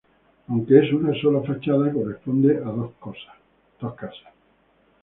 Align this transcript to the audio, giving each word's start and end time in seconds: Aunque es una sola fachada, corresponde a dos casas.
Aunque 0.47 0.79
es 0.79 0.91
una 0.93 1.13
sola 1.21 1.41
fachada, 1.43 1.93
corresponde 1.93 2.57
a 2.57 2.71
dos 2.71 2.91
casas. 3.03 4.33